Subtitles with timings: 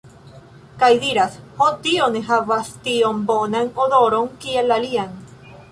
[0.83, 5.13] Kaj diras, ho tio ne havas tiom bonan odoron kiel la alian